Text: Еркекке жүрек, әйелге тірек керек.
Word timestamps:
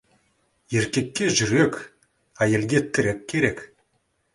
Еркекке 0.77 1.29
жүрек, 1.41 1.79
әйелге 2.49 2.87
тірек 2.97 3.27
керек. 3.33 3.69